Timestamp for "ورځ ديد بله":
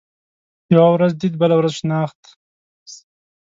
0.93-1.55